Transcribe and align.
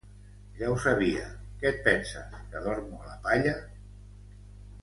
Ja 0.61 0.69
ho 0.69 0.77
sabia; 0.85 1.27
que 1.63 1.69
et 1.73 1.77
penses 1.89 2.39
que 2.55 2.65
dormo 2.65 3.03
a 3.05 3.13
la 3.13 3.17
palla? 3.29 3.55